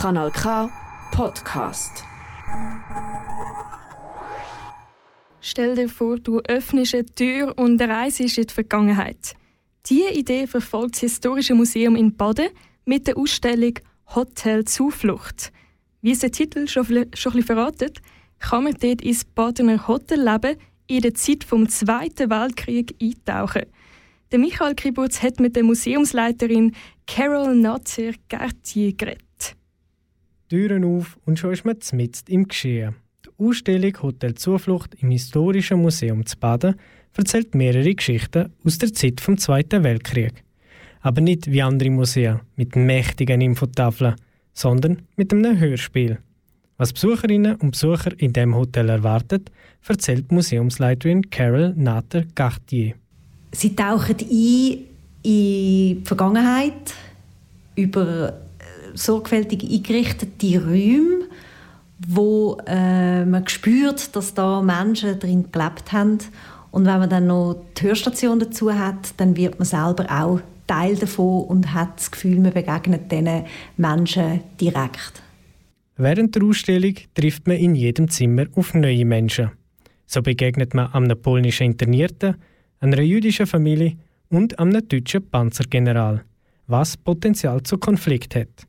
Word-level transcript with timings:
Kanal 0.00 0.30
K 0.30 0.70
Podcast. 1.10 2.04
Stell 5.40 5.74
dir 5.74 5.88
vor, 5.88 6.20
du 6.20 6.38
öffnest 6.46 6.94
eine 6.94 7.04
Tür 7.04 7.58
und 7.58 7.82
reist 7.82 8.20
in 8.20 8.28
die 8.28 8.54
Vergangenheit. 8.54 9.34
Diese 9.86 10.10
Idee 10.10 10.46
verfolgt 10.46 10.94
das 10.94 11.00
Historische 11.00 11.56
Museum 11.56 11.96
in 11.96 12.16
Baden 12.16 12.50
mit 12.84 13.08
der 13.08 13.18
Ausstellung 13.18 13.74
Hotel 14.14 14.64
Zuflucht. 14.64 15.50
Wie 16.00 16.12
es 16.12 16.20
der 16.20 16.30
Titel 16.30 16.68
schon, 16.68 17.06
schon 17.14 17.42
verratet, 17.42 17.98
kann 18.38 18.62
man 18.62 18.76
dort 18.80 19.02
ins 19.02 19.24
Badener 19.24 19.88
Hotelleben 19.88 20.58
in 20.86 21.00
der 21.00 21.14
Zeit 21.14 21.42
vom 21.42 21.68
Zweiten 21.68 22.30
Weltkrieg 22.30 22.94
eintauchen. 23.02 23.66
Der 24.30 24.38
Michael 24.38 24.76
Kributz 24.76 25.20
hat 25.24 25.40
mit 25.40 25.56
der 25.56 25.64
Museumsleiterin 25.64 26.76
Carol 27.08 27.56
Natzer 27.56 28.12
Gertier 28.28 28.92
geredet. 28.92 29.27
Türen 30.48 30.84
auf 30.84 31.18
und 31.26 31.38
schon 31.38 31.52
ist 31.52 31.64
man 31.64 31.76
mitten 31.92 32.32
im 32.32 32.48
Geschehen. 32.48 32.94
Die 33.24 33.44
Ausstellung 33.44 33.92
Hotel 34.02 34.34
Zuflucht 34.34 34.94
im 35.00 35.10
Historischen 35.10 35.82
Museum 35.82 36.24
zu 36.24 36.36
Baden 36.38 36.74
erzählt 37.16 37.54
mehrere 37.54 37.94
Geschichten 37.94 38.52
aus 38.64 38.78
der 38.78 38.92
Zeit 38.92 39.20
vom 39.20 39.36
Zweiten 39.38 39.84
Weltkrieg. 39.84 40.44
Aber 41.00 41.20
nicht 41.20 41.50
wie 41.50 41.62
andere 41.62 41.90
Museen 41.90 42.40
mit 42.56 42.76
mächtigen 42.76 43.40
Infotafeln, 43.40 44.14
sondern 44.52 45.02
mit 45.16 45.32
einem 45.32 45.58
Hörspiel. 45.58 46.18
Was 46.76 46.92
Besucherinnen 46.92 47.56
und 47.56 47.72
Besucher 47.72 48.12
in 48.18 48.32
dem 48.32 48.54
Hotel 48.54 48.88
erwartet, 48.88 49.50
erzählt 49.86 50.30
Museumsleiterin 50.30 51.28
Carol 51.28 51.74
Natter-Gartier. 51.76 52.94
Sie 53.52 53.74
tauchen 53.74 54.16
ein 54.20 54.28
in 54.28 54.84
die 55.24 56.00
Vergangenheit 56.04 56.94
über 57.74 58.47
sorgfältig 58.98 59.62
eingerichtete 59.62 60.64
Räume, 60.64 61.26
wo 62.06 62.58
äh, 62.66 63.24
man 63.24 63.46
spürt, 63.48 64.14
dass 64.14 64.34
da 64.34 64.62
Menschen 64.62 65.18
drin 65.18 65.46
gelebt 65.50 65.92
haben. 65.92 66.18
Und 66.70 66.86
wenn 66.86 66.98
man 66.98 67.10
dann 67.10 67.26
noch 67.26 67.56
die 67.76 67.84
Hörstation 67.84 68.38
dazu 68.38 68.72
hat, 68.72 69.14
dann 69.16 69.36
wird 69.36 69.58
man 69.58 69.66
selber 69.66 70.06
auch 70.10 70.40
Teil 70.66 70.96
davon 70.96 71.44
und 71.44 71.74
hat 71.74 71.96
das 71.96 72.10
Gefühl, 72.10 72.38
man 72.38 72.52
begegnet 72.52 73.10
diesen 73.10 73.44
Menschen 73.76 74.40
direkt. 74.60 75.22
Während 75.96 76.36
der 76.36 76.44
Ausstellung 76.44 76.94
trifft 77.14 77.48
man 77.48 77.56
in 77.56 77.74
jedem 77.74 78.08
Zimmer 78.08 78.44
auf 78.54 78.74
neue 78.74 79.04
Menschen. 79.04 79.50
So 80.06 80.22
begegnet 80.22 80.74
man 80.74 80.92
einem 80.92 81.20
polnischen 81.20 81.66
Internierten, 81.66 82.36
einer 82.80 83.00
jüdischen 83.00 83.46
Familie 83.46 83.96
und 84.28 84.58
einem 84.58 84.86
deutschen 84.86 85.28
Panzergeneral, 85.28 86.22
was 86.66 86.96
Potenzial 86.96 87.62
zu 87.62 87.78
Konflikt 87.78 88.36
hat. 88.36 88.66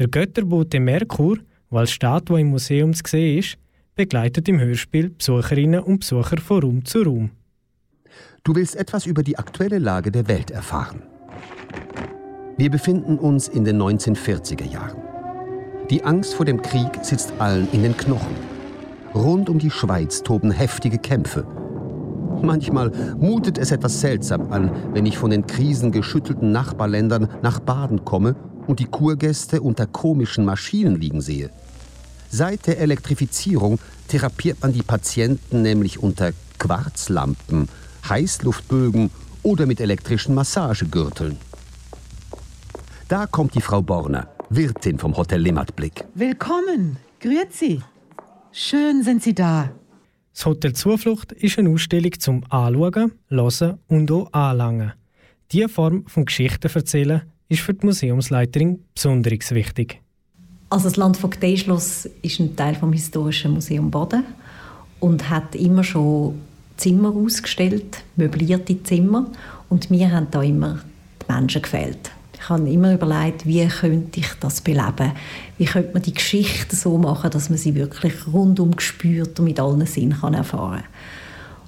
Der 0.00 0.08
Götterbote 0.08 0.80
Merkur, 0.80 1.36
der 1.70 1.80
als 1.80 1.90
Statue 1.90 2.40
im 2.40 2.48
Museum 2.48 2.94
zu 2.94 3.02
sehen 3.06 3.38
ist, 3.38 3.58
begleitet 3.94 4.48
im 4.48 4.58
Hörspiel 4.58 5.10
Besucherinnen 5.10 5.80
und 5.80 6.00
Besucher 6.00 6.38
von 6.38 6.62
Raum 6.62 6.84
zu 6.86 7.02
Raum. 7.02 7.30
Du 8.42 8.54
willst 8.54 8.76
etwas 8.76 9.04
über 9.04 9.22
die 9.22 9.38
aktuelle 9.38 9.78
Lage 9.78 10.10
der 10.10 10.26
Welt 10.26 10.50
erfahren. 10.52 11.02
Wir 12.56 12.70
befinden 12.70 13.18
uns 13.18 13.46
in 13.48 13.64
den 13.64 13.76
1940er 13.76 14.64
Jahren. 14.64 15.02
Die 15.90 16.02
Angst 16.02 16.32
vor 16.32 16.46
dem 16.46 16.62
Krieg 16.62 16.88
sitzt 17.02 17.34
allen 17.38 17.68
in 17.72 17.82
den 17.82 17.94
Knochen. 17.94 18.34
Rund 19.14 19.50
um 19.50 19.58
die 19.58 19.70
Schweiz 19.70 20.22
toben 20.22 20.50
heftige 20.50 20.96
Kämpfe. 20.96 21.46
Manchmal 22.42 22.90
mutet 23.18 23.58
es 23.58 23.70
etwas 23.70 24.00
seltsam 24.00 24.50
an, 24.50 24.94
wenn 24.94 25.04
ich 25.04 25.18
von 25.18 25.30
den 25.30 25.46
krisengeschüttelten 25.46 26.52
Nachbarländern 26.52 27.28
nach 27.42 27.60
Baden 27.60 28.06
komme 28.06 28.34
und 28.66 28.80
die 28.80 28.86
Kurgäste 28.86 29.60
unter 29.60 29.86
komischen 29.86 30.44
Maschinen 30.44 31.00
liegen 31.00 31.20
sehe. 31.20 31.50
Seit 32.28 32.66
der 32.66 32.78
Elektrifizierung 32.78 33.78
therapiert 34.08 34.62
man 34.62 34.72
die 34.72 34.82
Patienten 34.82 35.62
nämlich 35.62 35.98
unter 36.02 36.32
Quarzlampen, 36.58 37.68
Heißluftbögen 38.08 39.10
oder 39.42 39.66
mit 39.66 39.80
elektrischen 39.80 40.34
Massagegürteln. 40.34 41.36
Da 43.08 43.26
kommt 43.26 43.54
die 43.54 43.60
Frau 43.60 43.82
Borner, 43.82 44.28
Wirtin 44.50 44.98
vom 44.98 45.16
Hotel 45.16 45.40
Limmatblick. 45.40 46.04
Willkommen, 46.14 46.98
grüezi. 47.18 47.82
Schön 48.52 49.02
sind 49.02 49.22
Sie 49.22 49.34
da. 49.34 49.70
Das 50.32 50.46
Hotel 50.46 50.72
Zuflucht 50.72 51.32
ist 51.32 51.58
eine 51.58 51.70
Ausstellung 51.70 52.12
zum 52.18 52.44
Anschauen, 52.48 53.12
Hören 53.28 53.78
und 53.88 54.10
auch 54.12 54.32
Anlangen. 54.32 54.92
Diese 55.50 55.68
Form 55.68 56.06
von 56.06 56.24
Geschichten 56.24 56.70
erzählen 56.72 57.22
ist 57.50 57.60
für 57.60 57.74
die 57.74 57.84
Museumsleiterin 57.84 58.78
besonders 58.94 59.50
wichtig. 59.50 60.00
Also 60.70 60.84
das 60.84 60.96
Landvogteischloss 60.96 62.08
ist 62.22 62.38
ein 62.38 62.54
Teil 62.56 62.76
vom 62.76 62.92
Historischen 62.92 63.52
Museum 63.52 63.90
Baden 63.90 64.24
und 65.00 65.28
hat 65.28 65.56
immer 65.56 65.82
schon 65.82 66.40
Zimmer 66.76 67.14
ausgestellt, 67.14 68.04
möblierte 68.16 68.82
Zimmer. 68.84 69.26
Und 69.68 69.90
mir 69.90 70.12
haben 70.12 70.28
da 70.30 70.42
immer 70.42 70.78
die 71.20 71.32
Menschen 71.32 71.62
gefällt. 71.62 72.12
Ich 72.34 72.48
habe 72.48 72.70
immer 72.70 72.94
überlegt, 72.94 73.44
wie 73.44 73.66
könnte 73.66 74.20
ich 74.20 74.28
das 74.40 74.60
beleben? 74.60 75.12
Wie 75.58 75.66
könnte 75.66 75.92
man 75.92 76.02
die 76.02 76.14
Geschichte 76.14 76.74
so 76.74 76.96
machen, 76.96 77.30
dass 77.30 77.50
man 77.50 77.58
sie 77.58 77.74
wirklich 77.74 78.14
rundum 78.32 78.74
gespürt 78.76 79.38
und 79.40 79.44
mit 79.44 79.60
allen 79.60 79.84
Sinnen 79.84 80.18
kann 80.18 80.34
erfahren 80.34 80.84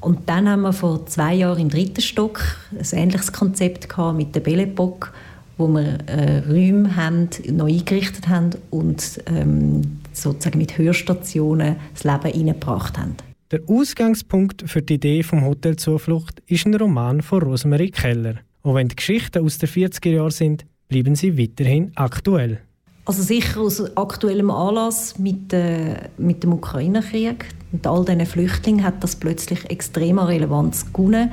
Und 0.00 0.20
dann 0.26 0.48
haben 0.48 0.62
wir 0.62 0.72
vor 0.72 1.04
zwei 1.06 1.34
Jahren 1.34 1.60
im 1.60 1.68
dritten 1.68 2.00
Stock 2.00 2.40
ein 2.72 2.98
ähnliches 2.98 3.32
Konzept 3.32 3.88
gehabt 3.88 4.16
mit 4.16 4.34
der 4.34 4.40
Belle 4.40 4.62
Epoque, 4.62 5.10
wo 5.56 5.68
wir 5.68 5.98
äh, 6.06 6.38
Räume 6.48 6.96
haben, 6.96 7.28
neu 7.50 7.66
eingerichtet 7.66 8.28
haben 8.28 8.50
und 8.70 9.22
ähm, 9.26 9.98
sozusagen 10.12 10.58
mit 10.58 10.76
Hörstationen 10.78 11.76
das 11.92 12.04
Leben 12.04 12.36
hineingebracht 12.36 12.98
haben. 12.98 13.16
Der 13.50 13.60
Ausgangspunkt 13.68 14.64
für 14.66 14.82
die 14.82 14.94
Idee 14.94 15.22
vom 15.22 15.44
Hotel 15.44 15.76
Zuflucht 15.76 16.42
ist 16.46 16.66
ein 16.66 16.74
Roman 16.74 17.22
von 17.22 17.42
Rosemarie 17.42 17.90
Keller. 17.90 18.36
Auch 18.62 18.74
wenn 18.74 18.88
die 18.88 18.96
Geschichten 18.96 19.44
aus 19.44 19.58
den 19.58 19.68
40er 19.68 20.10
Jahren 20.10 20.30
sind, 20.30 20.64
bleiben 20.88 21.14
sie 21.14 21.38
weiterhin 21.38 21.92
aktuell. 21.94 22.60
Also 23.04 23.22
sicher 23.22 23.60
aus 23.60 23.96
aktuellem 23.96 24.50
Anlass 24.50 25.18
mit, 25.18 25.52
äh, 25.52 26.08
mit 26.16 26.42
dem 26.42 26.54
Ukraine-Krieg 26.54 27.44
und 27.72 27.86
all 27.86 28.04
diesen 28.04 28.24
Flüchtlingen 28.24 28.82
hat 28.82 29.04
das 29.04 29.16
plötzlich 29.16 29.68
extremer 29.70 30.28
Relevanz 30.28 30.90
gewonnen. 30.90 31.30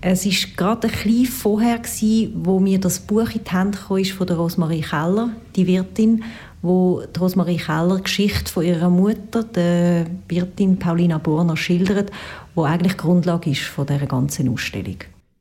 Es 0.00 0.26
war 0.26 0.50
gerade 0.56 0.88
ein 0.88 0.92
bisschen 0.92 1.26
vorher, 1.26 1.78
gewesen, 1.78 2.32
wo 2.44 2.60
mir 2.60 2.78
das 2.78 3.00
Buch 3.00 3.30
in 3.30 3.44
die 3.44 3.50
Hände 3.50 3.78
kam, 3.78 4.04
von 4.04 4.26
der 4.26 4.36
Rosemarie 4.36 4.82
Keller, 4.82 5.30
die 5.54 5.66
Wirtin, 5.66 6.22
wo 6.62 7.02
die 7.02 7.18
Rosemarie 7.18 7.56
Keller 7.56 7.96
die 7.96 8.02
Geschichte 8.04 8.52
von 8.52 8.64
ihrer 8.64 8.90
Mutter, 8.90 9.42
der 9.42 10.06
Wirtin 10.28 10.78
Paulina 10.78 11.18
Borner, 11.18 11.56
schildert, 11.56 12.10
wo 12.54 12.64
eigentlich 12.64 12.96
Grundlage 12.96 13.50
ist 13.50 13.62
von 13.62 13.86
der 13.86 14.06
ganzen 14.06 14.48
Ausstellung. 14.48 14.98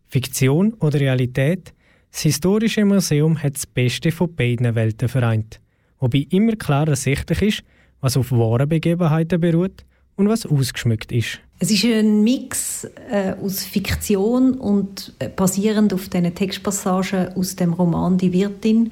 Fiktion 0.08 0.74
oder 0.80 1.00
Realität? 1.00 1.74
Das 2.12 2.22
Historische 2.22 2.86
Museum 2.86 3.42
hat 3.42 3.56
das 3.56 3.66
Beste 3.66 4.12
von 4.12 4.34
beiden 4.34 4.74
Welten 4.74 5.10
vereint, 5.10 5.60
wobei 6.00 6.26
immer 6.30 6.56
klar 6.56 6.88
ersichtlich 6.88 7.42
ist, 7.42 7.64
was 8.00 8.16
auf 8.16 8.32
wahren 8.32 8.70
Begebenheiten 8.70 9.42
beruht 9.42 9.84
und 10.16 10.30
was 10.30 10.46
ausgeschmückt 10.46 11.12
ist. 11.12 11.40
Es 11.60 11.72
ist 11.72 11.86
ein 11.86 12.24
Mix 12.24 12.86
äh, 13.10 13.34
aus 13.42 13.64
Fiktion 13.64 14.56
und 14.56 15.14
äh, 15.20 15.30
basierend 15.30 15.94
auf 15.94 16.10
den 16.10 16.34
Textpassagen 16.36 17.34
aus 17.36 17.56
dem 17.56 17.74
Roman 17.74 18.18
Die 18.18 18.34
Wirtin. 18.34 18.92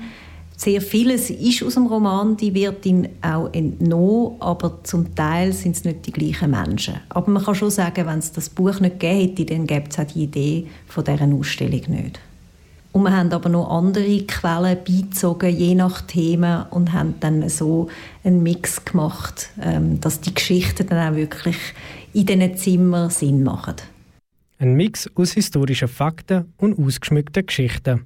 Sehr 0.56 0.82
vieles 0.82 1.30
ist 1.30 1.64
aus 1.64 1.74
dem 1.74 1.88
Roman 1.88 2.38
Die 2.38 2.54
Wirtin 2.54 3.10
auch 3.22 3.52
entnommen, 3.54 4.38
aber 4.40 4.82
zum 4.84 5.14
Teil 5.14 5.52
sind 5.52 5.76
es 5.76 5.84
nicht 5.84 6.06
die 6.06 6.14
gleichen 6.14 6.52
Menschen. 6.52 7.02
Aber 7.10 7.30
man 7.30 7.44
kann 7.44 7.56
schon 7.56 7.70
sagen, 7.72 8.06
wenn 8.06 8.20
es 8.20 8.32
das 8.32 8.50
Buch 8.50 8.80
nicht 8.80 9.00
gegeben 9.00 9.30
hätte, 9.30 9.46
dann 9.46 9.68
gäbe 9.68 9.90
es 9.90 10.00
auch 10.00 10.06
die 10.06 10.24
Idee 10.24 10.68
von 10.88 11.04
dieser 11.04 11.28
Ausstellung 11.28 11.82
nicht. 11.90 12.20
Und 12.94 13.04
wir 13.04 13.18
haben 13.18 13.32
aber 13.34 13.50
noch 13.50 13.72
andere 13.72 14.22
Quellen 14.22 14.78
beizogen, 14.86 15.50
je 15.50 15.74
nach 15.74 16.02
Thema, 16.02 16.68
und 16.70 16.94
haben 16.94 17.16
dann 17.20 17.50
so 17.50 17.90
einen 18.24 18.44
Mix 18.44 18.86
gemacht, 18.86 19.50
ähm, 19.60 20.00
dass 20.00 20.22
die 20.22 20.34
Geschichten 20.34 20.86
dann 20.88 21.12
auch 21.12 21.16
wirklich 21.18 21.58
in 22.14 22.28
diesen 22.28 22.56
Zimmern 22.56 23.10
Sinn 23.10 23.42
machen. 23.42 23.78
Ein 24.60 24.76
Mix 24.76 25.10
aus 25.16 25.34
historischen 25.34 25.88
Fakten 25.88 26.54
und 26.58 26.78
ausgeschmückten 26.78 27.48
Geschichten. 27.48 28.06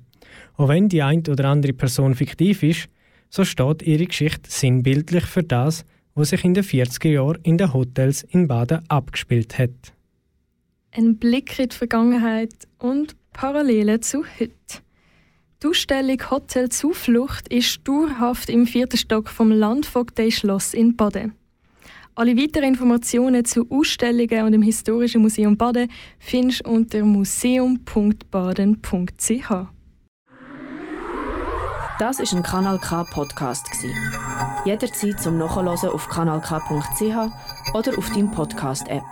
Auch 0.55 0.69
wenn 0.69 0.87
die 0.87 1.03
eine 1.03 1.21
oder 1.29 1.49
andere 1.49 1.73
Person 1.73 2.15
fiktiv 2.15 2.63
ist, 2.63 2.87
so 3.29 3.43
steht 3.43 3.81
ihre 3.81 4.05
Geschichte 4.05 4.49
sinnbildlich 4.49 5.25
für 5.25 5.43
das, 5.43 5.83
was 6.15 6.29
sich 6.29 6.45
in 6.45 6.53
den 6.53 6.63
40er 6.63 7.09
Jahren 7.09 7.39
in 7.43 7.57
den 7.57 7.73
Hotels 7.73 8.23
in 8.23 8.47
Baden 8.47 8.79
abgespielt 8.87 9.59
hat. 9.59 9.93
Ein 10.91 11.17
Blick 11.17 11.59
in 11.59 11.67
die 11.67 11.75
Vergangenheit 11.75 12.53
und 12.79 13.16
Parallelen 13.37 14.01
zu 14.01 14.25
heute. 14.39 14.81
Die 15.61 15.67
Ausstellung 15.67 16.17
Hotel 16.31 16.69
Zuflucht 16.69 17.53
ist 17.53 17.87
dauerhaft 17.87 18.49
im 18.49 18.65
vierten 18.65 18.97
Stock 18.97 19.29
vom 19.29 19.51
Landvogtei-Schloss 19.51 20.73
in 20.73 20.95
Baden. 20.95 21.35
Alle 22.15 22.35
weiteren 22.35 22.69
Informationen 22.69 23.45
zu 23.45 23.67
Ausstellungen 23.69 24.43
und 24.43 24.53
dem 24.53 24.63
Historischen 24.63 25.21
Museum 25.21 25.55
Baden 25.55 25.91
findest 26.17 26.65
du 26.65 26.71
unter 26.71 27.05
museum.baden.ch. 27.05 29.51
Das 31.99 32.19
ist 32.19 32.33
ein 32.33 32.41
Kanal 32.41 32.79
K 32.79 33.03
Podcast 33.03 33.69
Jederzeit 34.65 35.21
zum 35.21 35.37
Nachhören 35.37 35.67
auf 35.67 36.09
kanalk.ch 36.09 37.75
oder 37.75 37.97
auf 37.99 38.09
deinem 38.09 38.31
Podcast 38.31 38.87
App. 38.87 39.03